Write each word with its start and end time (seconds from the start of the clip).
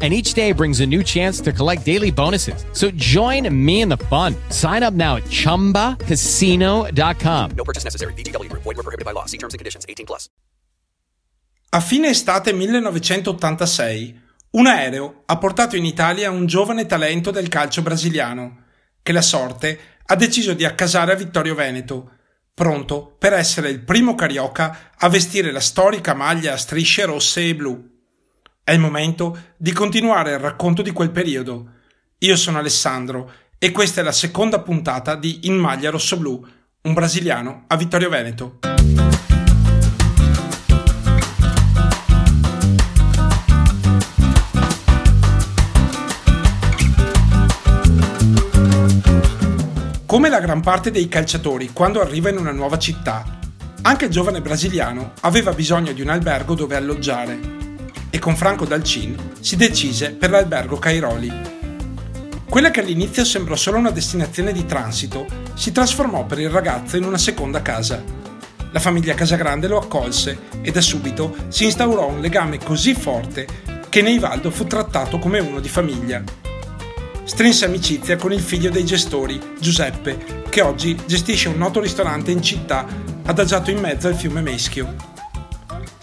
And 0.00 0.14
each 0.14 0.34
day 0.34 0.52
brings 0.52 0.78
a 0.78 0.86
new 0.86 1.02
chance 1.02 1.40
to 1.40 1.52
collect 1.52 1.84
daily 1.84 2.12
bonuses. 2.12 2.64
So 2.72 2.92
join 2.92 3.52
me 3.52 3.80
in 3.80 3.88
the 3.88 3.96
fun. 3.96 4.36
Sign 4.50 4.84
up 4.84 4.94
now 4.94 5.16
at 5.16 5.24
chumbacasino.com. 5.24 7.50
No 7.56 7.64
purchase 7.64 7.82
necessary. 7.82 8.12
VGW 8.12 8.48
Group. 8.48 8.62
Void 8.62 8.76
were 8.76 8.84
prohibited 8.84 9.04
by 9.04 9.10
law. 9.10 9.24
See 9.26 9.38
terms 9.38 9.54
and 9.54 9.58
conditions. 9.58 9.84
18 9.88 10.06
plus. 10.06 10.28
A 11.70 11.80
fine 11.80 12.08
estate 12.08 12.54
1986, 12.54 14.14
un 14.52 14.66
aereo 14.66 15.24
ha 15.26 15.36
portato 15.36 15.76
in 15.76 15.84
Italia 15.84 16.30
un 16.30 16.46
giovane 16.46 16.86
talento 16.86 17.30
del 17.30 17.48
calcio 17.48 17.82
brasiliano, 17.82 18.62
che 19.02 19.12
la 19.12 19.20
sorte 19.20 19.78
ha 20.06 20.16
deciso 20.16 20.54
di 20.54 20.64
accasare 20.64 21.12
a 21.12 21.16
Vittorio 21.16 21.54
Veneto, 21.54 22.12
pronto 22.54 23.14
per 23.18 23.34
essere 23.34 23.68
il 23.68 23.80
primo 23.80 24.14
carioca 24.14 24.92
a 24.96 25.10
vestire 25.10 25.52
la 25.52 25.60
storica 25.60 26.14
maglia 26.14 26.54
a 26.54 26.56
strisce 26.56 27.04
rosse 27.04 27.46
e 27.46 27.54
blu. 27.54 27.97
È 28.68 28.72
il 28.72 28.80
momento 28.80 29.54
di 29.56 29.72
continuare 29.72 30.32
il 30.32 30.40
racconto 30.40 30.82
di 30.82 30.90
quel 30.90 31.10
periodo. 31.10 31.70
Io 32.18 32.36
sono 32.36 32.58
Alessandro 32.58 33.32
e 33.56 33.72
questa 33.72 34.02
è 34.02 34.04
la 34.04 34.12
seconda 34.12 34.60
puntata 34.60 35.14
di 35.14 35.38
In 35.44 35.56
maglia 35.56 35.88
rosso-blu, 35.88 36.46
un 36.82 36.92
brasiliano 36.92 37.64
a 37.66 37.76
Vittorio 37.78 38.10
Veneto. 38.10 38.58
Come 50.04 50.28
la 50.28 50.40
gran 50.40 50.60
parte 50.60 50.90
dei 50.90 51.08
calciatori 51.08 51.70
quando 51.72 52.02
arriva 52.02 52.28
in 52.28 52.36
una 52.36 52.52
nuova 52.52 52.76
città, 52.76 53.38
anche 53.80 54.04
il 54.04 54.10
giovane 54.10 54.42
brasiliano 54.42 55.12
aveva 55.20 55.54
bisogno 55.54 55.92
di 55.92 56.02
un 56.02 56.10
albergo 56.10 56.52
dove 56.54 56.76
alloggiare 56.76 57.58
e 58.10 58.18
con 58.18 58.36
Franco 58.36 58.64
Dalcin 58.64 59.16
si 59.40 59.56
decise 59.56 60.12
per 60.12 60.30
l'albergo 60.30 60.78
Cairoli. 60.78 61.32
Quella 62.48 62.70
che 62.70 62.80
all'inizio 62.80 63.24
sembrò 63.24 63.56
solo 63.56 63.78
una 63.78 63.90
destinazione 63.90 64.52
di 64.52 64.64
transito 64.64 65.26
si 65.54 65.72
trasformò 65.72 66.24
per 66.24 66.38
il 66.38 66.50
ragazzo 66.50 66.96
in 66.96 67.04
una 67.04 67.18
seconda 67.18 67.62
casa. 67.62 68.02
La 68.70 68.80
famiglia 68.80 69.14
Casagrande 69.14 69.68
lo 69.68 69.78
accolse 69.78 70.38
e 70.62 70.70
da 70.70 70.80
subito 70.80 71.34
si 71.48 71.64
instaurò 71.64 72.08
un 72.08 72.20
legame 72.20 72.58
così 72.58 72.94
forte 72.94 73.46
che 73.88 74.02
Neivaldo 74.02 74.50
fu 74.50 74.66
trattato 74.66 75.18
come 75.18 75.38
uno 75.38 75.60
di 75.60 75.68
famiglia 75.68 76.22
strinse 77.28 77.66
amicizia 77.66 78.16
con 78.16 78.32
il 78.32 78.40
figlio 78.40 78.70
dei 78.70 78.86
gestori, 78.86 79.38
Giuseppe, 79.60 80.44
che 80.48 80.62
oggi 80.62 80.98
gestisce 81.06 81.50
un 81.50 81.58
noto 81.58 81.78
ristorante 81.78 82.30
in 82.30 82.42
città 82.42 82.86
adagiato 83.26 83.70
in 83.70 83.78
mezzo 83.78 84.08
al 84.08 84.14
fiume 84.14 84.40
Meschio. 84.40 85.17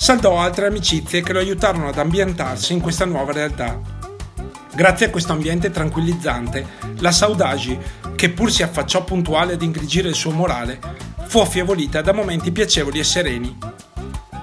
Saldò 0.05 0.37
altre 0.37 0.67
amicizie 0.67 1.23
che 1.23 1.33
lo 1.33 1.39
aiutarono 1.39 1.87
ad 1.87 1.97
ambientarsi 1.97 2.73
in 2.73 2.79
questa 2.79 3.05
nuova 3.05 3.31
realtà. 3.31 3.81
Grazie 4.75 5.07
a 5.07 5.09
questo 5.09 5.31
ambiente 5.31 5.71
tranquillizzante, 5.71 6.63
la 6.99 7.11
Saudagi, 7.11 7.75
che 8.15 8.29
pur 8.29 8.51
si 8.51 8.61
affacciò 8.61 9.03
puntuale 9.03 9.53
ad 9.53 9.63
ingrigire 9.63 10.07
il 10.07 10.13
suo 10.13 10.29
morale, 10.29 10.79
fu 11.25 11.39
affievolita 11.39 12.03
da 12.03 12.13
momenti 12.13 12.51
piacevoli 12.51 12.99
e 12.99 13.03
sereni. 13.03 13.57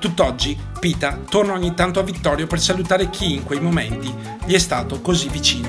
Tutt'oggi, 0.01 0.59
Pita 0.81 1.21
torna 1.29 1.53
ogni 1.53 1.75
tanto 1.75 2.01
a 2.01 2.03
Vittorio 2.03 2.49
per 2.49 2.59
salutare 2.59 3.09
chi 3.09 3.35
in 3.35 3.45
quei 3.45 3.61
momenti 3.61 4.13
gli 4.45 4.55
è 4.55 4.59
stato 4.59 5.01
così 5.01 5.29
vicino. 5.29 5.69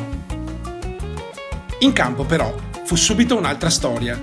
In 1.82 1.94
campo 1.94 2.24
però 2.24 2.52
fu 2.84 2.96
subito 2.96 3.38
un'altra 3.38 3.70
storia. 3.70 4.20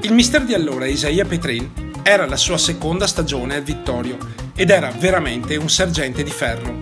Il 0.00 0.14
mister 0.14 0.42
di 0.42 0.54
allora, 0.54 0.86
Isaia 0.86 1.26
Petrin, 1.26 1.90
era 2.02 2.24
la 2.24 2.38
sua 2.38 2.56
seconda 2.56 3.06
stagione 3.06 3.56
al 3.56 3.62
Vittorio 3.62 4.41
ed 4.62 4.70
era 4.70 4.92
veramente 4.96 5.56
un 5.56 5.68
sergente 5.68 6.22
di 6.22 6.30
ferro. 6.30 6.78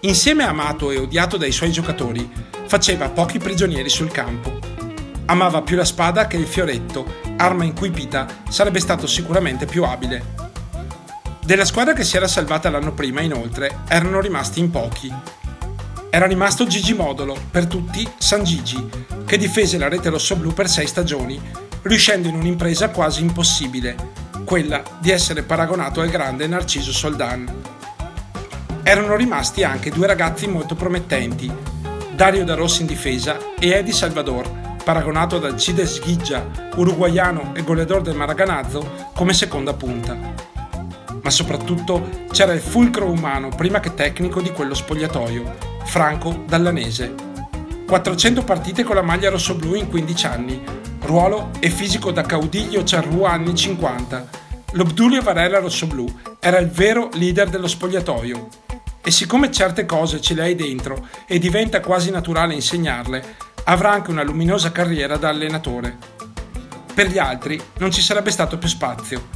Insieme 0.00 0.44
amato 0.44 0.90
e 0.90 0.98
odiato 0.98 1.38
dai 1.38 1.50
suoi 1.50 1.72
giocatori, 1.72 2.30
faceva 2.66 3.08
pochi 3.08 3.38
prigionieri 3.38 3.88
sul 3.88 4.10
campo. 4.10 4.58
Amava 5.24 5.62
più 5.62 5.76
la 5.76 5.86
spada 5.86 6.26
che 6.26 6.36
il 6.36 6.46
fioretto, 6.46 7.20
arma 7.38 7.64
in 7.64 7.72
cui 7.72 7.90
Pita 7.90 8.26
sarebbe 8.50 8.80
stato 8.80 9.06
sicuramente 9.06 9.64
più 9.64 9.82
abile. 9.82 10.22
Della 11.42 11.64
squadra 11.64 11.94
che 11.94 12.04
si 12.04 12.16
era 12.16 12.28
salvata 12.28 12.68
l'anno 12.68 12.92
prima, 12.92 13.22
inoltre, 13.22 13.78
erano 13.88 14.20
rimasti 14.20 14.60
in 14.60 14.70
pochi. 14.70 15.10
Era 16.10 16.26
rimasto 16.26 16.66
Gigi 16.66 16.92
Modolo, 16.92 17.34
per 17.50 17.64
tutti 17.66 18.06
San 18.18 18.44
Gigi, 18.44 18.90
che 19.24 19.38
difese 19.38 19.78
la 19.78 19.88
rete 19.88 20.10
rossoblù 20.10 20.52
per 20.52 20.68
sei 20.68 20.86
stagioni, 20.86 21.40
riuscendo 21.80 22.28
in 22.28 22.34
un'impresa 22.34 22.90
quasi 22.90 23.22
impossibile, 23.22 24.23
quella 24.44 24.82
di 25.00 25.10
essere 25.10 25.42
paragonato 25.42 26.00
al 26.00 26.08
grande 26.08 26.46
Narciso 26.46 26.92
Soldan. 26.92 27.52
Erano 28.82 29.16
rimasti 29.16 29.64
anche 29.64 29.90
due 29.90 30.06
ragazzi 30.06 30.46
molto 30.46 30.74
promettenti, 30.74 31.50
Dario 32.14 32.44
Da 32.44 32.54
Rossi 32.54 32.82
in 32.82 32.86
difesa 32.86 33.38
e 33.58 33.70
Eddie 33.70 33.92
Salvador, 33.92 34.76
paragonato 34.84 35.38
dal 35.38 35.56
Cides 35.58 36.00
Ghiggia, 36.00 36.70
uruguaiano 36.76 37.54
e 37.54 37.62
goleador 37.62 38.02
del 38.02 38.16
Maraganazzo, 38.16 39.10
come 39.14 39.32
seconda 39.32 39.72
punta. 39.72 40.16
Ma 41.22 41.30
soprattutto 41.30 42.26
c'era 42.30 42.52
il 42.52 42.60
fulcro 42.60 43.10
umano, 43.10 43.48
prima 43.48 43.80
che 43.80 43.94
tecnico, 43.94 44.42
di 44.42 44.52
quello 44.52 44.74
spogliatoio, 44.74 45.72
Franco 45.84 46.44
Dallanese 46.46 47.32
400 47.86 48.42
partite 48.44 48.82
con 48.82 48.96
la 48.96 49.02
maglia 49.02 49.30
rossoblù 49.30 49.74
in 49.74 49.88
15 49.88 50.26
anni, 50.26 50.62
ruolo 51.04 51.50
e 51.60 51.68
fisico 51.68 52.10
da 52.10 52.22
caudiglio 52.22 52.82
Charrua 52.84 53.30
anni 53.30 53.54
50. 53.54 54.28
L'Obdulio 54.72 55.20
Varela 55.20 55.58
rossoblù 55.58 56.06
era 56.40 56.58
il 56.58 56.68
vero 56.68 57.10
leader 57.12 57.50
dello 57.50 57.68
spogliatoio. 57.68 58.48
E 59.02 59.10
siccome 59.10 59.52
certe 59.52 59.84
cose 59.84 60.20
ce 60.20 60.32
le 60.32 60.42
hai 60.42 60.54
dentro 60.54 61.06
e 61.26 61.38
diventa 61.38 61.80
quasi 61.80 62.10
naturale 62.10 62.54
insegnarle, 62.54 63.36
avrà 63.64 63.92
anche 63.92 64.10
una 64.10 64.22
luminosa 64.22 64.72
carriera 64.72 65.18
da 65.18 65.28
allenatore. 65.28 65.96
Per 66.94 67.08
gli 67.08 67.18
altri 67.18 67.60
non 67.78 67.92
ci 67.92 68.00
sarebbe 68.00 68.30
stato 68.30 68.56
più 68.56 68.68
spazio. 68.68 69.28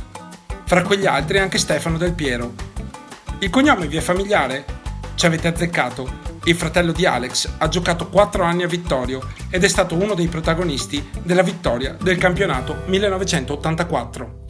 Fra 0.65 0.83
quegli 0.83 1.07
altri 1.07 1.39
anche 1.39 1.59
Stefano 1.59 1.99
Del 1.99 2.15
Piero. 2.15 2.55
Il 3.41 3.51
cognome 3.51 3.87
vi 3.87 3.99
è 3.99 4.01
familiare? 4.01 4.65
Ci 5.15 5.27
avete 5.27 5.49
azzeccato 5.49 6.28
il 6.49 6.57
fratello 6.57 6.93
di 6.93 7.05
Alex, 7.05 7.57
ha 7.59 7.69
giocato 7.69 8.09
4 8.09 8.43
anni 8.43 8.63
a 8.63 8.67
Vittorio 8.67 9.21
ed 9.51 9.65
è 9.65 9.69
stato 9.69 9.95
uno 9.95 10.15
dei 10.15 10.29
protagonisti 10.29 11.11
della 11.23 11.43
vittoria 11.43 11.95
del 12.01 12.17
campionato 12.17 12.85
1984. 12.87 14.48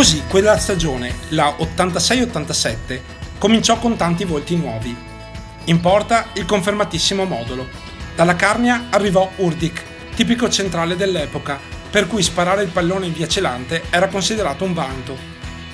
Così 0.00 0.22
quella 0.26 0.56
stagione, 0.56 1.14
la 1.28 1.56
86-87, 1.58 3.00
cominciò 3.36 3.78
con 3.78 3.98
tanti 3.98 4.24
volti 4.24 4.56
nuovi. 4.56 4.96
In 5.64 5.78
porta 5.80 6.28
il 6.32 6.46
confermatissimo 6.46 7.26
modulo. 7.26 7.68
Dalla 8.16 8.34
Carnia 8.34 8.86
arrivò 8.88 9.30
Urdik, 9.36 9.82
tipico 10.14 10.48
centrale 10.48 10.96
dell'epoca, 10.96 11.60
per 11.90 12.06
cui 12.06 12.22
sparare 12.22 12.62
il 12.62 12.70
pallone 12.70 13.04
in 13.04 13.12
via 13.12 13.28
celante 13.28 13.82
era 13.90 14.08
considerato 14.08 14.64
un 14.64 14.72
vanto. 14.72 15.18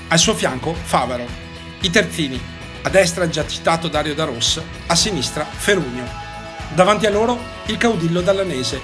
Al 0.08 0.18
suo 0.18 0.34
fianco 0.34 0.74
Favaro. 0.74 1.28
I 1.82 1.90
terzini, 1.90 2.40
a 2.82 2.88
destra 2.88 3.28
già 3.28 3.46
citato 3.46 3.86
Dario 3.86 4.14
Da 4.16 4.24
Ross, 4.24 4.60
a 4.88 4.94
sinistra 4.96 5.44
Ferugno. 5.44 6.04
Davanti 6.74 7.06
a 7.06 7.10
loro 7.10 7.38
il 7.66 7.76
caudillo 7.76 8.22
dallanese, 8.22 8.80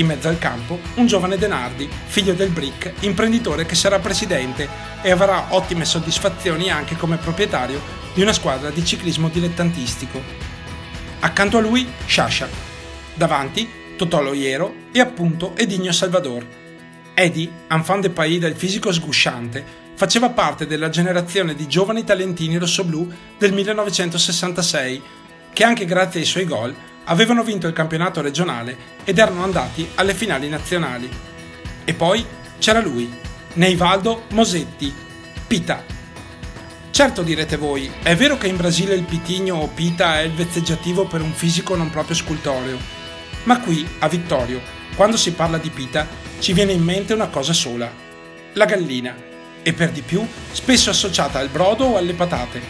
in 0.00 0.06
mezzo 0.06 0.28
al 0.28 0.38
campo, 0.38 0.78
un 0.94 1.06
giovane 1.06 1.36
Denardi, 1.36 1.88
figlio 2.06 2.32
del 2.32 2.50
Brick, 2.50 2.92
imprenditore 3.00 3.66
che 3.66 3.74
sarà 3.74 3.98
presidente 3.98 4.68
e 5.02 5.10
avrà 5.10 5.48
ottime 5.50 5.84
soddisfazioni 5.84 6.70
anche 6.70 6.96
come 6.96 7.16
proprietario 7.16 7.80
di 8.14 8.22
una 8.22 8.32
squadra 8.32 8.70
di 8.70 8.84
ciclismo 8.84 9.28
dilettantistico. 9.28 10.20
Accanto 11.20 11.58
a 11.58 11.60
lui, 11.60 11.86
Shasha. 12.06 12.48
Davanti, 13.14 13.68
Totò 13.96 14.22
Loiero 14.22 14.74
e 14.92 15.00
appunto 15.00 15.54
Edinho 15.56 15.92
Salvador. 15.92 16.46
Eddie, 17.12 17.50
enfant 17.68 18.00
de 18.02 18.10
pays 18.10 18.38
dal 18.38 18.54
fisico 18.54 18.90
sgusciante, 18.90 19.62
faceva 19.94 20.30
parte 20.30 20.66
della 20.66 20.88
generazione 20.88 21.54
di 21.54 21.68
giovani 21.68 22.04
talentini 22.04 22.56
rossoblù 22.56 23.06
del 23.36 23.52
1966, 23.52 25.02
che 25.52 25.64
anche 25.64 25.84
grazie 25.84 26.20
ai 26.20 26.26
suoi 26.26 26.46
gol 26.46 26.74
avevano 27.10 27.42
vinto 27.42 27.66
il 27.66 27.72
campionato 27.72 28.20
regionale 28.20 28.76
ed 29.04 29.18
erano 29.18 29.42
andati 29.42 29.88
alle 29.96 30.14
finali 30.14 30.48
nazionali. 30.48 31.08
E 31.84 31.94
poi 31.94 32.24
c'era 32.58 32.80
lui, 32.80 33.12
Neivaldo 33.54 34.24
Mosetti, 34.30 34.92
Pita. 35.46 35.84
Certo 36.90 37.22
direte 37.22 37.56
voi, 37.56 37.90
è 38.02 38.14
vero 38.14 38.36
che 38.36 38.46
in 38.46 38.56
Brasile 38.56 38.94
il 38.94 39.04
pitigno 39.04 39.56
o 39.56 39.68
pita 39.68 40.20
è 40.20 40.22
il 40.22 40.32
vezzeggiativo 40.32 41.06
per 41.06 41.22
un 41.22 41.32
fisico 41.32 41.74
non 41.74 41.88
proprio 41.88 42.14
scultoreo, 42.14 42.78
ma 43.44 43.58
qui, 43.60 43.88
a 44.00 44.08
Vittorio, 44.08 44.60
quando 44.94 45.16
si 45.16 45.32
parla 45.32 45.56
di 45.56 45.70
pita, 45.70 46.06
ci 46.40 46.52
viene 46.52 46.72
in 46.72 46.82
mente 46.82 47.14
una 47.14 47.28
cosa 47.28 47.52
sola, 47.52 47.90
la 48.52 48.64
gallina, 48.66 49.16
e 49.62 49.72
per 49.72 49.90
di 49.90 50.02
più 50.02 50.26
spesso 50.52 50.90
associata 50.90 51.38
al 51.38 51.48
brodo 51.48 51.86
o 51.86 51.96
alle 51.96 52.12
patate. 52.12 52.60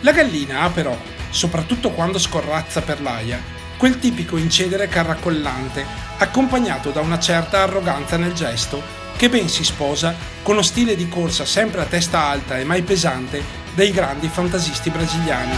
La 0.00 0.12
gallina 0.12 0.60
ha 0.60 0.70
però, 0.70 0.96
soprattutto 1.30 1.90
quando 1.90 2.18
scorrazza 2.18 2.82
per 2.82 3.00
l'aia, 3.00 3.40
quel 3.76 3.98
tipico 3.98 4.36
incedere 4.36 4.88
carracollante, 4.88 5.84
accompagnato 6.18 6.90
da 6.90 7.00
una 7.00 7.18
certa 7.18 7.62
arroganza 7.62 8.16
nel 8.16 8.32
gesto, 8.32 8.82
che 9.16 9.28
ben 9.28 9.48
si 9.48 9.64
sposa 9.64 10.14
con 10.42 10.54
lo 10.54 10.62
stile 10.62 10.96
di 10.96 11.08
corsa 11.08 11.44
sempre 11.44 11.80
a 11.80 11.86
testa 11.86 12.22
alta 12.22 12.58
e 12.58 12.64
mai 12.64 12.82
pesante 12.82 13.42
dei 13.74 13.90
grandi 13.90 14.28
fantasisti 14.28 14.90
brasiliani. 14.90 15.56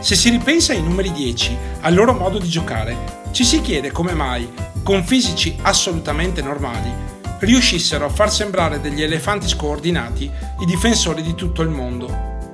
Se 0.00 0.14
si 0.14 0.30
ripensa 0.30 0.72
ai 0.72 0.82
numeri 0.82 1.12
10, 1.12 1.56
al 1.82 1.92
loro 1.92 2.14
modo 2.14 2.38
di 2.38 2.48
giocare, 2.48 3.17
ci 3.38 3.44
si 3.44 3.60
chiede 3.60 3.92
come 3.92 4.14
mai, 4.14 4.50
con 4.82 5.04
fisici 5.04 5.56
assolutamente 5.62 6.42
normali, 6.42 6.92
riuscissero 7.38 8.06
a 8.06 8.08
far 8.08 8.32
sembrare 8.32 8.80
degli 8.80 9.00
elefanti 9.00 9.46
scoordinati 9.46 10.28
i 10.58 10.64
difensori 10.64 11.22
di 11.22 11.36
tutto 11.36 11.62
il 11.62 11.68
mondo. 11.68 12.48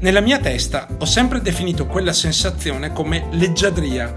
Nella 0.00 0.20
mia 0.20 0.38
testa 0.38 0.88
ho 0.98 1.06
sempre 1.06 1.40
definito 1.40 1.86
quella 1.86 2.12
sensazione 2.12 2.92
come 2.92 3.28
leggiadria, 3.30 4.14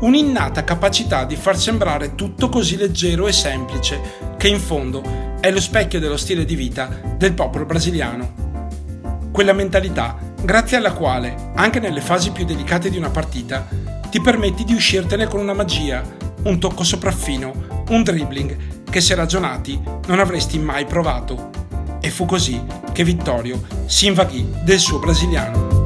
un'innata 0.00 0.64
capacità 0.64 1.26
di 1.26 1.36
far 1.36 1.58
sembrare 1.58 2.14
tutto 2.14 2.48
così 2.48 2.78
leggero 2.78 3.28
e 3.28 3.32
semplice, 3.32 4.00
che 4.38 4.48
in 4.48 4.60
fondo 4.60 5.36
è 5.38 5.50
lo 5.50 5.60
specchio 5.60 6.00
dello 6.00 6.16
stile 6.16 6.46
di 6.46 6.54
vita 6.54 6.98
del 7.14 7.34
popolo 7.34 7.66
brasiliano. 7.66 8.32
Quella 9.30 9.52
mentalità 9.52 10.16
grazie 10.40 10.78
alla 10.78 10.92
quale, 10.92 11.50
anche 11.56 11.78
nelle 11.78 12.00
fasi 12.00 12.30
più 12.30 12.46
delicate 12.46 12.88
di 12.88 12.96
una 12.96 13.10
partita, 13.10 13.68
ti 14.10 14.20
permetti 14.20 14.64
di 14.64 14.72
uscirtene 14.72 15.26
con 15.26 15.40
una 15.40 15.52
magia, 15.52 16.02
un 16.44 16.58
tocco 16.58 16.82
sopraffino, 16.82 17.84
un 17.90 18.02
dribbling 18.02 18.84
che 18.88 19.00
se 19.00 19.14
ragionati 19.14 19.78
non 20.06 20.18
avresti 20.18 20.58
mai 20.58 20.86
provato. 20.86 21.50
E 22.00 22.10
fu 22.10 22.24
così 22.24 22.64
che 22.92 23.04
Vittorio 23.04 23.60
si 23.86 24.06
invaghì 24.06 24.48
del 24.62 24.78
suo 24.78 24.98
brasiliano. 24.98 25.84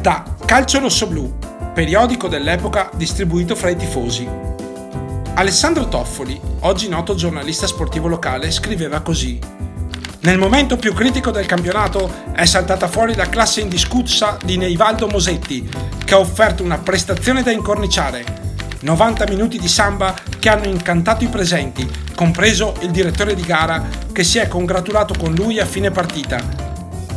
Da 0.00 0.24
Calcio 0.46 0.78
Rosso 0.78 1.06
Blu, 1.06 1.30
periodico 1.74 2.28
dell'epoca 2.28 2.90
distribuito 2.94 3.54
fra 3.54 3.68
i 3.68 3.76
tifosi. 3.76 4.49
Alessandro 5.40 5.88
Toffoli, 5.88 6.38
oggi 6.60 6.86
noto 6.90 7.14
giornalista 7.14 7.66
sportivo 7.66 8.08
locale, 8.08 8.50
scriveva 8.50 9.00
così. 9.00 9.38
Nel 10.20 10.36
momento 10.36 10.76
più 10.76 10.92
critico 10.92 11.30
del 11.30 11.46
campionato 11.46 12.12
è 12.34 12.44
saltata 12.44 12.88
fuori 12.88 13.14
la 13.14 13.30
classe 13.30 13.62
indiscussa 13.62 14.36
di 14.44 14.58
Neivaldo 14.58 15.06
Mosetti, 15.06 15.66
che 16.04 16.12
ha 16.12 16.18
offerto 16.18 16.62
una 16.62 16.76
prestazione 16.76 17.42
da 17.42 17.50
incorniciare. 17.52 18.22
90 18.80 19.26
minuti 19.28 19.58
di 19.58 19.66
samba 19.66 20.14
che 20.38 20.50
hanno 20.50 20.66
incantato 20.66 21.24
i 21.24 21.28
presenti, 21.28 21.90
compreso 22.14 22.74
il 22.80 22.90
direttore 22.90 23.34
di 23.34 23.42
gara 23.42 23.82
che 24.12 24.24
si 24.24 24.36
è 24.36 24.46
congratulato 24.46 25.14
con 25.18 25.32
lui 25.32 25.58
a 25.58 25.64
fine 25.64 25.90
partita. 25.90 26.38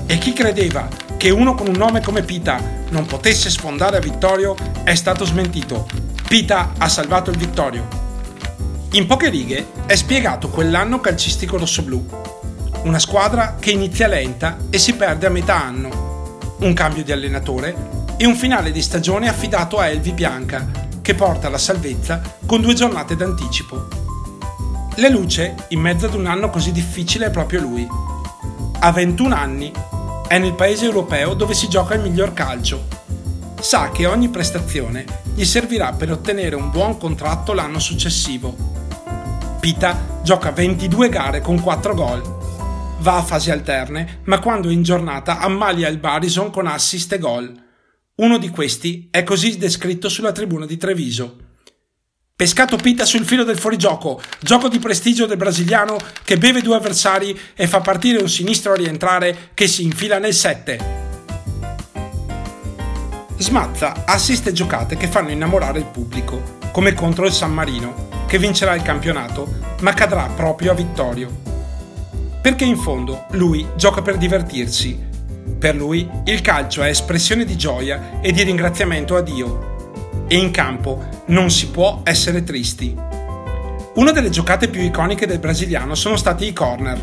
E 0.06 0.18
chi 0.18 0.32
credeva 0.32 0.88
che 1.18 1.30
uno 1.30 1.56
con 1.56 1.68
un 1.68 1.76
nome 1.76 2.00
come 2.00 2.22
Pita 2.22 2.58
non 2.88 3.06
potesse 3.06 3.50
sfondare 3.50 3.98
a 3.98 4.00
Vittorio 4.00 4.56
è 4.86 4.96
stato 4.96 5.26
smentito. 5.26 5.86
Pita 6.26 6.72
ha 6.78 6.88
salvato 6.88 7.30
il 7.30 7.38
Vittorio. 7.38 8.03
In 8.96 9.08
poche 9.08 9.30
righe 9.30 9.72
è 9.88 9.96
spiegato 9.96 10.50
quell'anno 10.50 11.00
calcistico 11.00 11.58
rossoblù. 11.58 12.06
Una 12.84 13.00
squadra 13.00 13.56
che 13.60 13.72
inizia 13.72 14.06
lenta 14.06 14.58
e 14.70 14.78
si 14.78 14.94
perde 14.94 15.26
a 15.26 15.32
metà 15.32 15.64
anno. 15.64 16.38
Un 16.60 16.74
cambio 16.74 17.04
di 17.04 17.12
allenatore 17.12 17.76
e 18.18 18.28
un 18.28 18.36
finale 18.36 18.72
di 18.72 18.84
stagione 18.84 19.28
affidato 19.28 19.80
a 19.80 19.88
Elvi 19.88 20.12
Bianca, 20.12 20.70
che 21.02 21.16
porta 21.16 21.50
la 21.50 21.58
salvezza 21.58 22.22
con 22.46 22.62
due 22.62 22.76
giornate 22.76 23.16
d'anticipo. 23.16 23.88
Le 24.94 25.10
luce, 25.10 25.56
in 25.70 25.80
mezzo 25.80 26.06
ad 26.06 26.14
un 26.14 26.28
anno 26.28 26.52
così 26.52 26.72
difficile, 26.72 27.26
è 27.26 27.32
proprio 27.32 27.62
lui. 27.62 27.88
A 28.82 28.92
21 28.92 29.34
anni 29.34 29.72
è 30.28 30.38
nel 30.38 30.54
paese 30.54 30.86
europeo 30.86 31.34
dove 31.34 31.56
si 31.56 31.68
gioca 31.68 31.96
il 31.96 32.02
miglior 32.02 32.34
calcio. 32.34 32.86
Sa 33.60 33.90
che 33.90 34.06
ogni 34.06 34.30
prestazione 34.30 35.04
gli 35.34 35.46
servirà 35.46 35.94
per 35.94 36.12
ottenere 36.12 36.56
un 36.56 36.70
buon 36.70 37.00
contratto 37.00 37.54
l'anno 37.54 37.80
successivo. 37.80 38.73
Pita 39.64 40.20
gioca 40.24 40.52
22 40.52 41.08
gare 41.08 41.40
con 41.40 41.58
4 41.58 41.94
gol. 41.96 42.22
Va 43.00 43.16
a 43.16 43.24
fasi 43.24 43.50
alterne, 43.50 44.20
ma 44.26 44.40
quando 44.40 44.70
in 44.70 44.84
giornata 44.84 45.40
ammalia 45.40 45.88
il 45.88 46.00
Barison 46.00 46.52
con 46.52 46.68
assist 46.68 47.14
e 47.14 47.18
gol. 47.18 47.64
Uno 48.16 48.38
di 48.40 48.50
questi 48.50 49.08
è 49.10 49.24
così 49.24 49.58
descritto 49.58 50.10
sulla 50.10 50.34
tribuna 50.34 50.66
di 50.66 50.76
Treviso. 50.76 51.38
Pescato 52.36 52.76
Pita 52.76 53.06
sul 53.06 53.24
filo 53.24 53.46
del 53.46 53.58
fuorigioco, 53.58 54.22
gioco 54.42 54.68
di 54.68 54.80
prestigio 54.80 55.28
del 55.28 55.38
brasiliano 55.38 55.96
che 56.26 56.38
beve 56.38 56.60
due 56.60 56.76
avversari 56.76 57.40
e 57.56 57.66
fa 57.66 57.80
partire 57.80 58.22
un 58.22 58.28
sinistro 58.28 58.74
a 58.74 58.76
rientrare 58.76 59.52
che 59.54 59.68
si 59.68 59.84
infila 59.84 60.20
nel 60.20 60.34
7. 60.34 60.80
Smazza 63.38 64.04
assiste 64.06 64.52
giocate 64.52 64.98
che 64.98 65.08
fanno 65.08 65.32
innamorare 65.32 65.80
il 65.80 65.86
pubblico, 65.86 66.58
come 66.74 66.94
contro 66.94 67.26
il 67.26 67.32
San 67.32 67.54
Marino, 67.54 68.23
che 68.34 68.40
vincerà 68.40 68.74
il 68.74 68.82
campionato, 68.82 69.48
ma 69.82 69.94
cadrà 69.94 70.28
proprio 70.36 70.72
a 70.72 70.74
Vittorio. 70.74 71.30
Perché 72.42 72.66
in 72.66 72.78
fondo 72.78 73.26
lui 73.34 73.64
gioca 73.76 74.02
per 74.02 74.18
divertirsi. 74.18 75.00
Per 75.60 75.76
lui 75.76 76.10
il 76.24 76.42
calcio 76.42 76.82
è 76.82 76.88
espressione 76.88 77.46
di 77.46 77.56
gioia 77.56 78.22
e 78.22 78.32
di 78.32 78.42
ringraziamento 78.42 79.16
a 79.16 79.22
Dio 79.22 80.26
e 80.28 80.36
in 80.36 80.50
campo 80.50 81.04
non 81.28 81.52
si 81.52 81.68
può 81.68 82.02
essere 82.04 82.44
tristi. 82.44 82.98
Una 83.94 84.10
delle 84.10 84.32
giocate 84.32 84.68
più 84.68 84.82
iconiche 84.82 85.28
del 85.28 85.38
brasiliano 85.38 85.94
sono 85.94 86.16
stati 86.16 86.48
i 86.48 86.54
corner. 86.54 87.00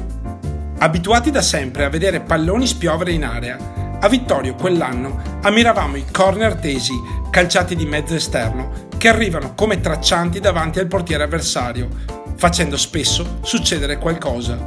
Abituati 0.78 1.30
da 1.30 1.42
sempre 1.42 1.84
a 1.84 1.90
vedere 1.90 2.22
palloni 2.22 2.66
spiovere 2.66 3.12
in 3.12 3.22
area, 3.22 3.98
a 4.00 4.08
Vittorio 4.08 4.56
quell'anno 4.56 5.38
ammiravamo 5.42 5.94
i 5.94 6.06
corner 6.10 6.56
tesi, 6.56 6.94
calciati 7.30 7.76
di 7.76 7.86
mezzo 7.86 8.16
esterno, 8.16 8.88
che 9.00 9.08
arrivano 9.08 9.54
come 9.54 9.80
traccianti 9.80 10.40
davanti 10.40 10.78
al 10.78 10.86
portiere 10.86 11.22
avversario, 11.22 11.88
facendo 12.36 12.76
spesso 12.76 13.38
succedere 13.40 13.96
qualcosa. 13.96 14.58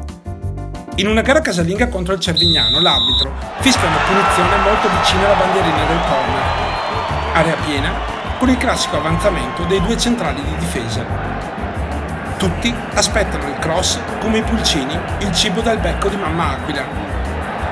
In 0.95 1.07
una 1.07 1.21
gara 1.21 1.39
casalinga 1.39 1.87
contro 1.87 2.15
il 2.15 2.19
Cervignano, 2.19 2.79
l'arbitro 2.79 3.31
fischia 3.59 3.87
una 3.87 3.97
punizione 3.97 4.57
molto 4.63 4.89
vicina 4.89 5.25
alla 5.25 5.35
bandierina 5.35 5.85
del 5.85 5.99
corner. 6.09 6.43
Area 7.33 7.55
piena 7.63 7.91
con 8.39 8.49
il 8.49 8.57
classico 8.57 8.97
avanzamento 8.97 9.65
dei 9.65 9.79
due 9.81 9.99
centrali 9.99 10.41
di 10.41 10.55
difesa. 10.57 11.05
Tutti 12.37 12.73
aspettano 12.95 13.47
il 13.49 13.59
cross 13.59 13.99
come 14.19 14.39
i 14.39 14.41
pulcini 14.41 14.97
il 15.19 15.31
cibo 15.31 15.61
dal 15.61 15.77
becco 15.77 16.09
di 16.09 16.15
mamma 16.15 16.53
Aquila, 16.53 16.85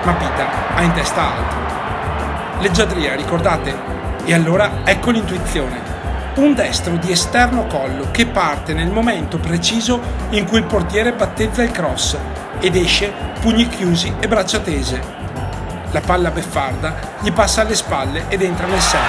ma 0.04 0.14
Pita 0.14 0.76
ha 0.76 0.82
in 0.84 0.94
testa 0.94 1.24
altro. 1.24 2.62
Leggiadria, 2.62 3.16
ricordate? 3.16 3.76
E 4.26 4.34
allora 4.36 4.82
ecco 4.84 5.10
l'intuizione. 5.10 6.01
Un 6.34 6.54
destro 6.54 6.96
di 6.96 7.12
esterno 7.12 7.66
collo 7.66 8.08
che 8.10 8.26
parte 8.26 8.74
nel 8.74 8.90
momento 8.90 9.38
preciso 9.38 10.00
in 10.30 10.48
cui 10.48 10.60
il 10.60 10.64
portiere 10.64 11.12
battezza 11.12 11.62
il 11.62 11.72
cross 11.72 12.18
ed 12.62 12.78
esce 12.78 13.12
pugni 13.42 13.68
chiusi 13.68 14.14
e 14.18 14.30
braccia 14.30 14.60
tese. 14.60 15.02
La 15.92 16.00
palla 16.00 16.32
beffarda 16.32 16.96
gli 17.20 17.34
passa 17.34 17.62
alle 17.62 17.76
spalle 17.76 18.24
ed 18.30 18.42
entra 18.42 18.66
nel 18.66 18.80
set. 18.80 19.00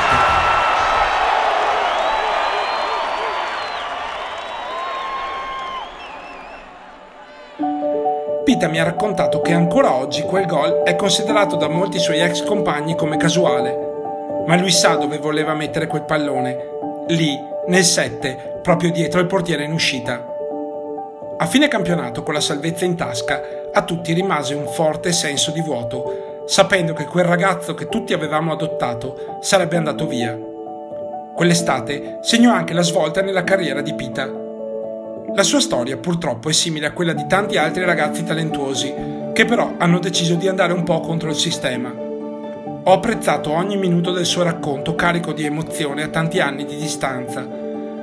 Pita 8.45 8.67
mi 8.67 8.81
ha 8.81 8.85
raccontato 8.85 9.41
che 9.41 9.53
ancora 9.53 9.93
oggi 9.93 10.23
quel 10.23 10.47
gol 10.47 10.83
è 10.83 10.97
considerato 10.97 11.55
da 11.55 11.69
molti 11.69 12.01
suoi 12.01 12.19
ex 12.19 12.43
compagni 12.45 12.97
come 12.97 13.17
casuale, 13.17 13.79
ma 14.45 14.57
lui 14.57 14.73
sa 14.73 14.97
dove 14.97 15.19
voleva 15.19 15.55
mettere 15.55 15.87
quel 15.87 16.03
pallone, 16.03 16.81
lì, 17.09 17.37
nel 17.67 17.85
7, 17.85 18.61
proprio 18.63 18.91
dietro 18.91 19.21
il 19.21 19.27
portiere 19.27 19.65
in 19.65 19.73
uscita. 19.73 20.27
A 21.39 21.47
fine 21.47 21.69
campionato, 21.69 22.23
con 22.23 22.35
la 22.35 22.41
salvezza 22.41 22.85
in 22.85 22.97
tasca, 22.97 23.41
a 23.73 23.83
tutti 23.83 24.13
rimase 24.13 24.55
un 24.55 24.67
forte 24.67 25.13
senso 25.13 25.51
di 25.51 25.61
vuoto, 25.61 26.45
sapendo 26.47 26.93
che 26.93 27.05
quel 27.05 27.25
ragazzo 27.25 27.75
che 27.75 27.89
tutti 27.89 28.13
avevamo 28.13 28.53
adottato 28.53 29.39
sarebbe 29.41 29.77
andato 29.77 30.07
via. 30.07 30.39
Quell'estate 31.35 32.19
segnò 32.21 32.53
anche 32.53 32.75
la 32.75 32.83
svolta 32.83 33.23
nella 33.23 33.45
carriera 33.45 33.81
di 33.81 33.95
Pita. 33.95 34.31
La 35.35 35.43
sua 35.43 35.61
storia 35.61 35.97
purtroppo 35.97 36.49
è 36.51 36.53
simile 36.53 36.87
a 36.87 36.93
quella 36.93 37.15
di 37.15 37.27
tanti 37.27 37.57
altri 37.57 37.85
ragazzi 37.85 38.23
talentuosi, 38.23 38.95
che 39.33 39.45
però 39.45 39.73
hanno 39.79 39.99
deciso 39.99 40.35
di 40.35 40.47
andare 40.47 40.73
un 40.73 40.83
po' 40.83 41.01
contro 41.01 41.31
il 41.31 41.37
sistema. 41.37 42.11
Ho 42.85 42.95
apprezzato 42.95 43.53
ogni 43.53 43.77
minuto 43.77 44.11
del 44.11 44.27
suo 44.27 44.43
racconto 44.43 44.97
carico 44.97 45.33
di 45.33 45.45
emozione 45.45 46.03
a 46.03 46.09
tanti 46.09 46.41
anni 46.41 46.65
di 46.65 46.77
distanza. 46.77 47.47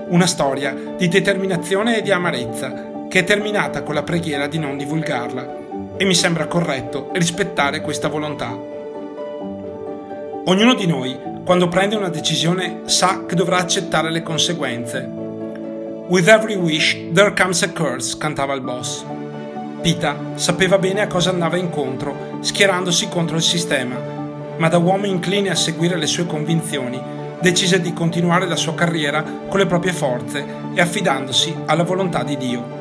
Una 0.07 0.25
storia 0.25 0.73
di 0.97 1.09
determinazione 1.09 1.97
e 1.97 2.01
di 2.01 2.11
amarezza 2.11 3.07
che 3.09 3.19
è 3.19 3.23
terminata 3.25 3.83
con 3.83 3.93
la 3.93 4.03
preghiera 4.03 4.47
di 4.47 4.57
non 4.57 4.77
divulgarla 4.77 5.57
e 5.97 6.05
mi 6.05 6.13
sembra 6.15 6.47
corretto 6.47 7.09
rispettare 7.11 7.81
questa 7.81 8.07
volontà. 8.07 8.57
Ognuno 10.45 10.73
di 10.75 10.87
noi, 10.87 11.19
quando 11.43 11.67
prende 11.67 11.97
una 11.97 12.07
decisione, 12.07 12.83
sa 12.85 13.25
che 13.25 13.35
dovrà 13.35 13.57
accettare 13.57 14.09
le 14.09 14.23
conseguenze. 14.23 15.01
With 16.07 16.29
every 16.29 16.55
wish 16.55 16.97
there 17.11 17.33
comes 17.33 17.63
a 17.63 17.71
curse, 17.73 18.17
cantava 18.17 18.53
il 18.53 18.61
boss. 18.61 19.03
Pita 19.81 20.15
sapeva 20.35 20.77
bene 20.77 21.01
a 21.01 21.07
cosa 21.07 21.31
andava 21.31 21.57
incontro, 21.57 22.37
schierandosi 22.39 23.09
contro 23.09 23.35
il 23.35 23.43
sistema, 23.43 24.18
ma 24.59 24.67
da 24.67 24.77
uomo 24.77 25.05
incline 25.05 25.49
a 25.49 25.55
seguire 25.55 25.97
le 25.97 26.05
sue 26.05 26.25
convinzioni, 26.25 27.01
decise 27.41 27.81
di 27.81 27.93
continuare 27.93 28.45
la 28.45 28.57
sua 28.57 28.75
carriera 28.75 29.23
con 29.47 29.59
le 29.59 29.65
proprie 29.65 29.93
forze 29.93 30.45
e 30.73 30.81
affidandosi 30.81 31.55
alla 31.65 31.83
volontà 31.83 32.23
di 32.23 32.37
Dio. 32.37 32.77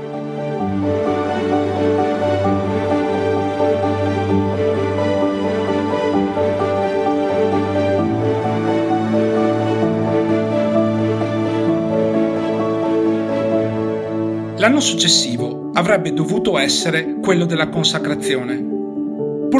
L'anno 14.56 14.80
successivo 14.80 15.70
avrebbe 15.74 16.12
dovuto 16.12 16.58
essere 16.58 17.20
quello 17.22 17.44
della 17.44 17.68
consacrazione. 17.68 18.67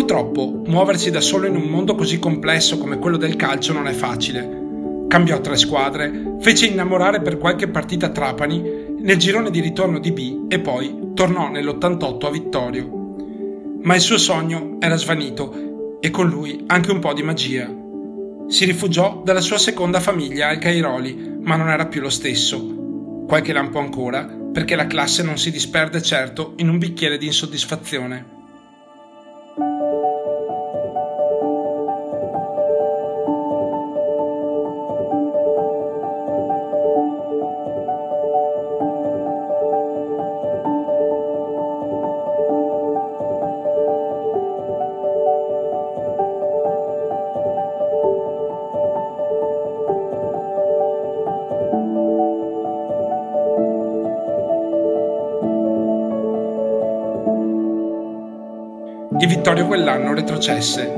Purtroppo, 0.09 0.63
muoversi 0.65 1.11
da 1.11 1.21
solo 1.21 1.49
in 1.49 1.55
un 1.55 1.65
mondo 1.65 1.95
così 1.95 2.19
complesso 2.19 2.79
come 2.79 2.99
quello 2.99 3.19
del 3.19 3.37
calcio 3.37 3.75
non 3.75 3.87
è 3.87 3.93
facile. 3.93 5.05
Cambiò 5.07 5.39
tre 5.43 5.55
squadre, 5.59 6.39
fece 6.41 6.65
innamorare 6.65 7.21
per 7.21 7.37
qualche 7.37 7.69
partita 7.69 8.09
Trapani 8.09 8.63
nel 9.01 9.19
girone 9.19 9.51
di 9.51 9.61
ritorno 9.61 9.99
di 9.99 10.11
B 10.13 10.47
e 10.49 10.61
poi 10.61 11.11
tornò 11.13 11.51
nell'88 11.51 12.25
a 12.25 12.31
Vittorio. 12.31 13.17
Ma 13.83 13.97
il 13.97 14.01
suo 14.01 14.17
sogno 14.17 14.79
era 14.81 14.97
svanito 14.97 15.99
e 16.01 16.09
con 16.09 16.27
lui 16.27 16.65
anche 16.69 16.91
un 16.91 17.01
po' 17.01 17.13
di 17.13 17.23
magia. 17.23 17.71
Si 18.49 18.65
rifugiò 18.65 19.21
dalla 19.23 19.43
sua 19.43 19.59
seconda 19.59 20.01
famiglia 20.01 20.49
al 20.49 20.57
Cairoli, 20.57 21.37
ma 21.43 21.57
non 21.57 21.69
era 21.69 21.85
più 21.85 22.01
lo 22.01 22.09
stesso. 22.09 23.25
Qualche 23.29 23.53
lampo 23.53 23.79
ancora, 23.79 24.25
perché 24.25 24.75
la 24.75 24.87
classe 24.87 25.23
non 25.23 25.37
si 25.37 25.51
disperde 25.51 26.01
certo 26.01 26.55
in 26.57 26.71
un 26.71 26.79
bicchiere 26.79 27.19
di 27.19 27.27
insoddisfazione. 27.27 28.37
Vittorio 59.39 59.67
quell'anno 59.67 60.15
retrocesse. 60.15 60.93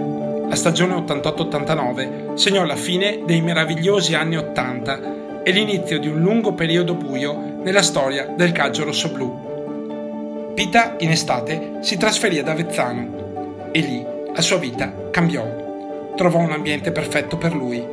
La 0.48 0.54
stagione 0.54 0.94
88-89 0.94 2.36
segnò 2.36 2.64
la 2.64 2.74
fine 2.74 3.20
dei 3.26 3.42
meravigliosi 3.42 4.14
anni 4.14 4.38
80 4.38 5.42
e 5.42 5.50
l'inizio 5.50 5.98
di 5.98 6.08
un 6.08 6.22
lungo 6.22 6.54
periodo 6.54 6.94
buio 6.94 7.58
nella 7.62 7.82
storia 7.82 8.32
del 8.34 8.52
calcio 8.52 8.84
rossoblù. 8.84 10.52
Pita 10.54 10.96
in 11.00 11.10
estate 11.10 11.80
si 11.80 11.98
trasferì 11.98 12.38
ad 12.38 12.48
Avezzano 12.48 13.68
e 13.72 13.80
lì 13.80 14.06
la 14.34 14.40
sua 14.40 14.56
vita 14.56 14.90
cambiò. 15.10 16.14
Trovò 16.16 16.38
un 16.38 16.52
ambiente 16.52 16.92
perfetto 16.92 17.36
per 17.36 17.54
lui, 17.54 17.86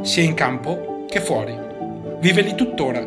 sia 0.00 0.22
in 0.22 0.32
campo 0.32 1.04
che 1.06 1.20
fuori. 1.20 1.54
Vive 2.18 2.40
lì 2.40 2.54
tuttora. 2.54 3.04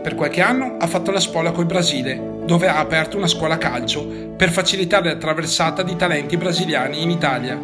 Per 0.00 0.14
qualche 0.14 0.40
anno 0.40 0.76
ha 0.78 0.86
fatto 0.86 1.10
la 1.10 1.18
spola 1.18 1.50
col 1.50 1.66
Brasile 1.66 2.37
dove 2.48 2.66
ha 2.66 2.78
aperto 2.78 3.18
una 3.18 3.26
scuola 3.26 3.58
calcio 3.58 4.06
per 4.34 4.48
facilitare 4.48 5.12
la 5.12 5.18
traversata 5.18 5.82
di 5.82 5.96
talenti 5.96 6.38
brasiliani 6.38 7.02
in 7.02 7.10
Italia. 7.10 7.60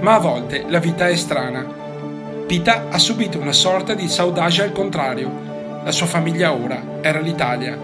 Ma 0.00 0.14
a 0.14 0.18
volte 0.18 0.64
la 0.66 0.78
vita 0.78 1.06
è 1.08 1.14
strana. 1.14 1.62
Pita 2.46 2.86
ha 2.88 2.96
subito 2.96 3.38
una 3.38 3.52
sorta 3.52 3.92
di 3.92 4.08
saudade 4.08 4.62
al 4.62 4.72
contrario. 4.72 5.82
La 5.84 5.92
sua 5.92 6.06
famiglia 6.06 6.54
ora 6.54 7.00
era 7.02 7.20
l'Italia 7.20 7.76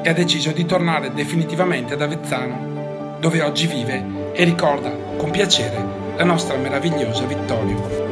e 0.00 0.08
ha 0.08 0.14
deciso 0.14 0.52
di 0.52 0.64
tornare 0.64 1.12
definitivamente 1.12 1.94
ad 1.94 2.02
Avezzano, 2.02 3.16
dove 3.18 3.42
oggi 3.42 3.66
vive 3.66 4.30
e 4.34 4.44
ricorda 4.44 4.90
con 5.16 5.32
piacere 5.32 5.84
la 6.16 6.24
nostra 6.24 6.56
meravigliosa 6.56 7.24
Vittorio. 7.24 8.07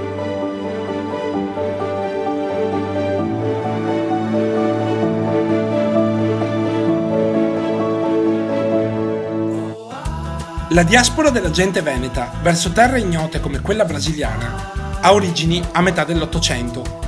La 10.77 10.83
diaspora 10.83 11.31
della 11.31 11.49
gente 11.49 11.81
veneta 11.81 12.31
verso 12.43 12.71
terre 12.71 13.01
ignote 13.01 13.41
come 13.41 13.63
quella 13.63 13.87
brasiliana 13.87 14.99
ha 15.01 15.15
origini 15.15 15.63
a 15.73 15.81
metà 15.81 16.05
dell'Ottocento. 16.05 17.01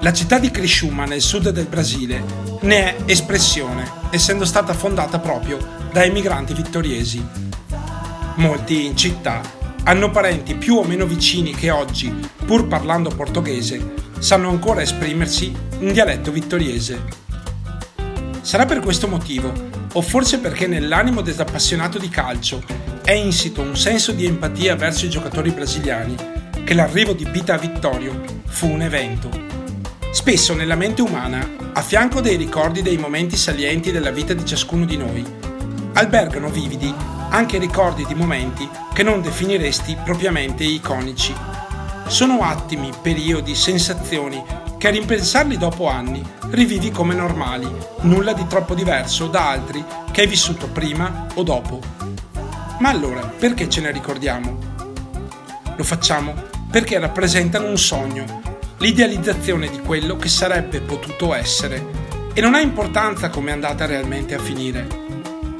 La 0.00 0.12
città 0.12 0.40
di 0.40 0.50
Criciúma 0.50 1.04
nel 1.04 1.20
sud 1.20 1.50
del 1.50 1.68
Brasile 1.68 2.24
ne 2.62 2.96
è 2.96 2.96
espressione, 3.04 3.88
essendo 4.10 4.44
stata 4.44 4.74
fondata 4.74 5.20
proprio 5.20 5.56
da 5.92 6.02
emigranti 6.02 6.52
vittoriesi. 6.52 7.24
Molti 8.38 8.86
in 8.86 8.96
città 8.96 9.40
hanno 9.84 10.10
parenti 10.10 10.56
più 10.56 10.74
o 10.74 10.82
meno 10.82 11.06
vicini 11.06 11.54
che 11.54 11.70
oggi, 11.70 12.12
pur 12.44 12.66
parlando 12.66 13.10
portoghese, 13.10 13.94
sanno 14.18 14.48
ancora 14.48 14.82
esprimersi 14.82 15.54
in 15.78 15.92
dialetto 15.92 16.32
vittoriese. 16.32 17.04
Sarà 18.40 18.66
per 18.66 18.80
questo 18.80 19.06
motivo, 19.06 19.52
o 19.92 20.02
forse 20.02 20.40
perché 20.40 20.66
nell'animo 20.66 21.20
dell'appassionato 21.20 21.98
di 21.98 22.08
calcio 22.08 22.85
è 23.06 23.12
insito 23.12 23.62
un 23.62 23.76
senso 23.76 24.10
di 24.10 24.26
empatia 24.26 24.74
verso 24.74 25.06
i 25.06 25.08
giocatori 25.08 25.52
brasiliani, 25.52 26.16
che 26.64 26.74
l'arrivo 26.74 27.12
di 27.12 27.24
Pita 27.24 27.54
a 27.54 27.56
Vittorio 27.56 28.20
fu 28.46 28.68
un 28.68 28.82
evento. 28.82 29.30
Spesso 30.10 30.54
nella 30.54 30.74
mente 30.74 31.02
umana, 31.02 31.48
a 31.72 31.82
fianco 31.82 32.20
dei 32.20 32.34
ricordi 32.34 32.82
dei 32.82 32.96
momenti 32.96 33.36
salienti 33.36 33.92
della 33.92 34.10
vita 34.10 34.34
di 34.34 34.44
ciascuno 34.44 34.84
di 34.84 34.96
noi, 34.96 35.24
albergano 35.92 36.48
vividi 36.48 36.92
anche 37.28 37.58
ricordi 37.58 38.04
di 38.04 38.14
momenti 38.16 38.68
che 38.92 39.04
non 39.04 39.22
definiresti 39.22 39.98
propriamente 40.02 40.64
iconici. 40.64 41.32
Sono 42.08 42.40
attimi, 42.40 42.90
periodi, 43.00 43.54
sensazioni 43.54 44.42
che 44.78 44.88
a 44.88 44.90
rimpensarli 44.90 45.56
dopo 45.56 45.86
anni 45.86 46.20
rivivi 46.50 46.90
come 46.90 47.14
normali, 47.14 47.68
nulla 48.00 48.32
di 48.32 48.48
troppo 48.48 48.74
diverso 48.74 49.28
da 49.28 49.48
altri 49.50 49.84
che 50.10 50.22
hai 50.22 50.26
vissuto 50.26 50.66
prima 50.66 51.28
o 51.34 51.44
dopo. 51.44 52.15
Ma 52.78 52.90
allora, 52.90 53.22
perché 53.22 53.70
ce 53.70 53.80
ne 53.80 53.90
ricordiamo? 53.90 54.58
Lo 55.76 55.84
facciamo 55.84 56.34
perché 56.70 56.98
rappresentano 56.98 57.68
un 57.68 57.78
sogno, 57.78 58.42
l'idealizzazione 58.78 59.70
di 59.70 59.80
quello 59.80 60.16
che 60.16 60.28
sarebbe 60.28 60.80
potuto 60.80 61.32
essere 61.34 62.04
e 62.34 62.40
non 62.42 62.54
ha 62.54 62.60
importanza 62.60 63.30
come 63.30 63.48
è 63.48 63.54
andata 63.54 63.86
realmente 63.86 64.34
a 64.34 64.38
finire. 64.38 64.86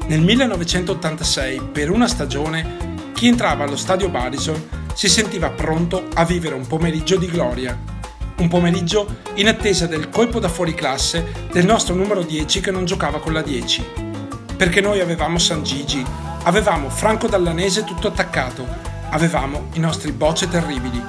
Nel 0.05 0.21
1986, 0.21 1.69
per 1.71 1.89
una 1.89 2.07
stagione, 2.07 3.11
chi 3.13 3.27
entrava 3.27 3.63
allo 3.63 3.77
stadio 3.77 4.09
Barison 4.09 4.69
si 4.93 5.09
sentiva 5.09 5.49
pronto 5.49 6.07
a 6.13 6.23
vivere 6.23 6.53
un 6.53 6.67
pomeriggio 6.67 7.17
di 7.17 7.25
gloria. 7.25 7.75
Un 8.37 8.47
pomeriggio 8.47 9.21
in 9.35 9.47
attesa 9.47 9.87
del 9.87 10.09
colpo 10.09 10.39
da 10.39 10.49
fuori 10.49 10.75
classe 10.75 11.47
del 11.51 11.65
nostro 11.65 11.95
numero 11.95 12.21
10 12.21 12.59
che 12.59 12.69
non 12.69 12.85
giocava 12.85 13.19
con 13.19 13.33
la 13.33 13.41
10. 13.41 13.85
Perché 14.55 14.81
noi 14.81 14.99
avevamo 14.99 15.39
San 15.39 15.63
Gigi, 15.63 16.05
Avevamo 16.47 16.89
Franco 16.89 17.27
Dallanese 17.27 17.83
tutto 17.83 18.07
attaccato, 18.07 18.65
avevamo 19.09 19.67
i 19.73 19.79
nostri 19.79 20.13
bocce 20.13 20.47
terribili, 20.47 21.03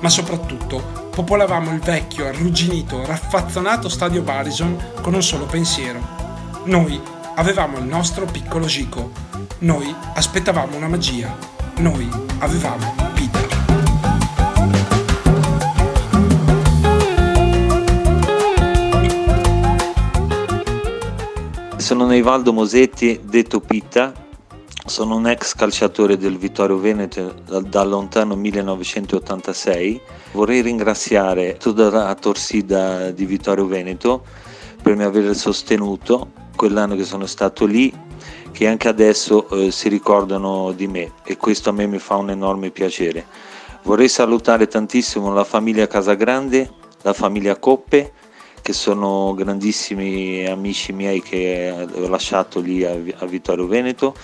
ma 0.00 0.08
soprattutto 0.08 1.10
popolavamo 1.14 1.70
il 1.70 1.78
vecchio, 1.78 2.26
arrugginito, 2.26 3.06
raffazzonato 3.06 3.88
stadio 3.88 4.22
Barison 4.22 4.76
con 5.00 5.14
un 5.14 5.22
solo 5.22 5.46
pensiero. 5.46 6.00
Noi 6.64 7.00
avevamo 7.36 7.78
il 7.78 7.84
nostro 7.84 8.24
piccolo 8.24 8.66
Gico, 8.66 9.12
Noi 9.58 9.94
aspettavamo 10.14 10.76
una 10.76 10.88
magia. 10.88 11.32
Noi 11.76 12.10
avevamo 12.38 12.96
Peter. 13.14 13.42
Sono 21.76 22.06
Neivaldo 22.06 22.52
Mosetti, 22.52 23.20
detto 23.22 23.60
Pitta, 23.60 24.23
sono 24.86 25.16
un 25.16 25.26
ex 25.26 25.54
calciatore 25.54 26.18
del 26.18 26.36
Vittorio 26.36 26.78
Veneto 26.78 27.34
dal 27.46 27.88
lontano 27.88 28.36
1986. 28.36 30.00
Vorrei 30.32 30.60
ringraziare 30.60 31.56
tutta 31.56 31.88
la 31.88 32.14
Torsida 32.14 33.10
di 33.10 33.24
Vittorio 33.24 33.66
Veneto 33.66 34.24
per 34.82 34.94
mi 34.94 35.04
aver 35.04 35.34
sostenuto 35.34 36.30
quell'anno 36.54 36.96
che 36.96 37.04
sono 37.04 37.24
stato 37.24 37.64
lì, 37.64 37.92
che 38.52 38.66
anche 38.66 38.88
adesso 38.88 39.48
eh, 39.48 39.70
si 39.70 39.88
ricordano 39.88 40.72
di 40.72 40.86
me 40.86 41.12
e 41.24 41.38
questo 41.38 41.70
a 41.70 41.72
me 41.72 41.86
mi 41.86 41.98
fa 41.98 42.16
un 42.16 42.30
enorme 42.30 42.70
piacere. 42.70 43.24
Vorrei 43.84 44.08
salutare 44.08 44.66
tantissimo 44.66 45.32
la 45.32 45.44
famiglia 45.44 45.86
Casagrande, 45.86 46.70
la 47.02 47.14
famiglia 47.14 47.56
Coppe, 47.56 48.12
che 48.60 48.72
sono 48.74 49.34
grandissimi 49.34 50.46
amici 50.46 50.92
miei 50.92 51.22
che 51.22 51.86
ho 51.90 52.08
lasciato 52.08 52.60
lì 52.60 52.84
a, 52.84 52.92
a 52.92 53.26
Vittorio 53.26 53.66
Veneto 53.66 54.14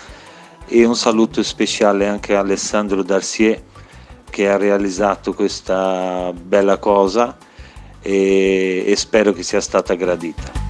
e 0.72 0.84
un 0.84 0.94
saluto 0.94 1.42
speciale 1.42 2.06
anche 2.06 2.36
a 2.36 2.40
Alessandro 2.40 3.02
Darcier 3.02 3.60
che 4.30 4.48
ha 4.48 4.56
realizzato 4.56 5.34
questa 5.34 6.32
bella 6.32 6.78
cosa 6.78 7.36
e, 8.00 8.84
e 8.86 8.96
spero 8.96 9.32
che 9.32 9.42
sia 9.42 9.60
stata 9.60 9.94
gradita. 9.94 10.69